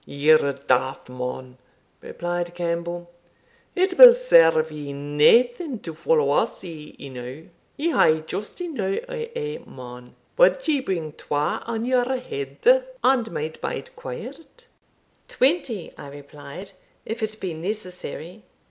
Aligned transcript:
"Ye're 0.03 0.53
daft, 0.53 1.09
man," 1.09 1.59
replied 2.01 2.55
Campbell; 2.55 3.11
"it 3.75 3.99
will 3.99 4.15
serve 4.15 4.71
ye 4.71 4.93
naething 4.93 5.77
to 5.81 5.93
follow 5.93 6.31
us 6.31 6.63
e'enow; 6.63 7.43
ye 7.77 7.91
hae 7.91 8.21
just 8.25 8.59
enow 8.61 8.97
o' 9.07 9.13
ae 9.13 9.61
man 9.67 10.15
wad 10.39 10.67
ye 10.67 10.79
bring 10.79 11.11
twa 11.11 11.61
on 11.67 11.85
your 11.85 12.15
head, 12.17 12.83
and 13.03 13.31
might 13.31 13.61
bide 13.61 13.95
quiet?" 13.95 14.65
"Twenty," 15.27 15.93
I 15.99 16.07
replied, 16.07 16.71
"if 17.05 17.21
it 17.21 17.39
be 17.39 17.53
necessary." 17.53 18.41